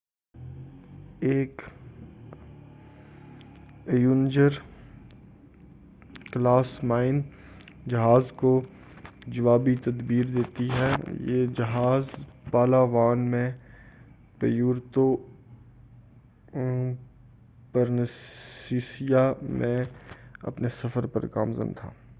ایک 1.21 1.61
Avenger 3.85 4.49
class 6.31 6.83
mine 6.83 7.21
جہاز 7.87 8.31
کو 8.35 8.61
جوابی 9.27 9.75
تدبیر 9.75 10.25
دیتی 10.25 10.67
ہے 10.69 10.91
یہ 11.19 11.45
جہاز 11.47 12.09
پالاوان 12.51 13.19
میں 13.19 13.51
پیورتو 14.39 15.17
پرنسیسا 17.71 19.31
میں 19.41 19.77
اپنے 20.43 20.67
سفر 20.81 21.05
پر 21.05 21.25
گامزن 21.35 21.73
تھا 21.73 21.91